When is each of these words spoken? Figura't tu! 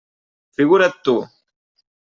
Figura't 0.55 0.97
tu! 1.03 1.15